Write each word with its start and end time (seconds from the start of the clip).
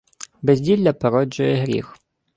Безділля 0.41 0.93
породжує 0.93 1.55
гріх. 1.55 1.97